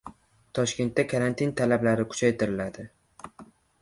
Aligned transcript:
Toshkentda 0.59 1.03
karantin 1.11 1.53
talablari 1.61 2.07
kuchaytiriladi 2.15 2.87